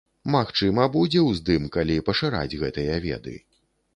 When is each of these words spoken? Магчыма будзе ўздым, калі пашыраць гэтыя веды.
Магчыма 0.35 0.85
будзе 0.95 1.19
ўздым, 1.25 1.67
калі 1.77 1.99
пашыраць 2.09 2.57
гэтыя 2.65 2.97
веды. 3.07 3.37